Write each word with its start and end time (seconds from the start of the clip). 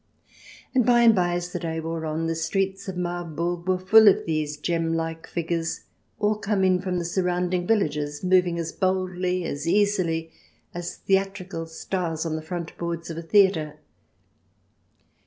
And 0.73 0.83
by 0.83 1.01
and 1.03 1.13
by, 1.13 1.35
as 1.35 1.53
the 1.53 1.59
day 1.59 1.79
wore 1.79 2.07
on, 2.07 2.25
the 2.25 2.33
streets 2.33 2.87
of 2.87 2.97
Marburg 2.97 3.67
were 3.67 3.77
full 3.77 4.07
of 4.07 4.25
these 4.25 4.57
gem 4.57 4.95
like 4.95 5.27
figures, 5.27 5.81
all 6.17 6.37
come 6.37 6.63
in 6.63 6.81
from 6.81 6.97
the 6.97 7.05
surrounding 7.05 7.67
villages, 7.67 8.23
moving 8.23 8.57
as 8.57 8.71
boldly, 8.71 9.45
as 9.45 9.67
easily, 9.67 10.31
as 10.73 10.95
theatrical 10.97 11.67
stars 11.67 12.25
on 12.25 12.35
the 12.35 12.41
front 12.41 12.75
boards 12.79 13.11
of 13.11 13.17
a 13.19 13.21
theatre. 13.21 13.77